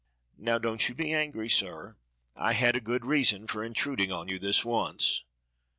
"Now 0.39 0.57
don't 0.57 0.89
you 0.89 0.95
be 0.95 1.13
angry, 1.13 1.47
sir. 1.47 1.95
I 2.35 2.53
had 2.53 2.75
a 2.75 2.79
good 2.81 3.05
reason 3.05 3.45
for 3.45 3.63
intruding 3.63 4.11
on 4.11 4.29
you 4.29 4.39
this 4.39 4.65
once. 4.65 5.23